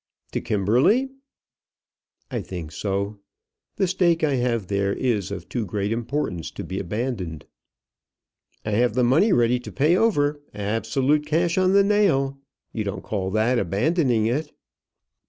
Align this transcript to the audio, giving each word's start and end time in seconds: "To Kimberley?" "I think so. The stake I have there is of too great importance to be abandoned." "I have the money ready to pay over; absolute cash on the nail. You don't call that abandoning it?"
"To 0.31 0.41
Kimberley?" 0.41 1.11
"I 2.31 2.41
think 2.41 2.71
so. 2.71 3.19
The 3.75 3.85
stake 3.87 4.23
I 4.23 4.33
have 4.37 4.65
there 4.65 4.91
is 4.93 5.29
of 5.29 5.47
too 5.47 5.63
great 5.63 5.91
importance 5.91 6.49
to 6.49 6.63
be 6.63 6.79
abandoned." 6.79 7.45
"I 8.65 8.71
have 8.71 8.95
the 8.95 9.03
money 9.03 9.31
ready 9.31 9.59
to 9.59 9.71
pay 9.71 9.95
over; 9.95 10.41
absolute 10.55 11.27
cash 11.27 11.55
on 11.55 11.73
the 11.73 11.83
nail. 11.83 12.39
You 12.73 12.83
don't 12.83 13.03
call 13.03 13.29
that 13.29 13.59
abandoning 13.59 14.25
it?" 14.25 14.51